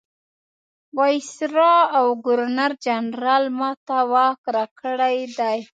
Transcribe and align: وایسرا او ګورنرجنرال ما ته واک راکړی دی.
وایسرا 0.97 1.75
او 1.97 2.05
ګورنرجنرال 2.25 3.43
ما 3.59 3.71
ته 3.87 3.97
واک 4.11 4.41
راکړی 4.55 5.17
دی. 5.37 5.59